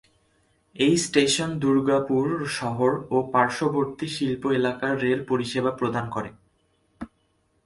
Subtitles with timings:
[0.75, 2.25] এই স্টেশন দুর্গাপুর
[2.59, 6.29] শহর ও পার্শবর্তী শিল্প এলাকার রেল পরিসেবা প্রদান করে।